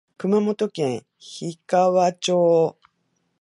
[0.17, 1.03] 熊本県
[1.41, 2.75] 氷川町